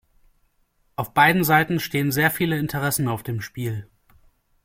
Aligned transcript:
Auf 0.95 1.13
beiden 1.13 1.43
Seiten 1.43 1.79
stehen 1.79 2.11
sehr 2.11 2.31
viele 2.31 2.57
Interessen 2.57 3.07
auf 3.07 3.21
dem 3.21 3.39
Spiel. 3.39 3.87